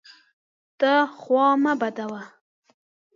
[0.79, 2.21] ته خوا مه بدوه!